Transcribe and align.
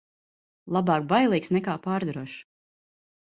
Labāk 0.77 1.05
bailīgs 1.11 1.51
nekā 1.57 1.75
pārdrošs. 1.85 2.39